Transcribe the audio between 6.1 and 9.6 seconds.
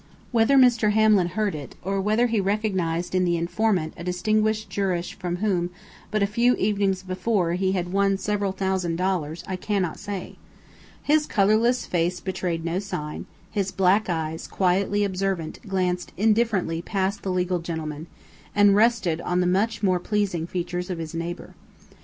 a few evenings before, he had won several thousand dollars, I